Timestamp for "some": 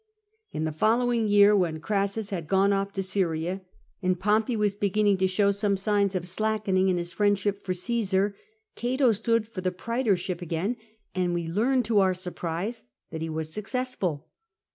5.51-5.77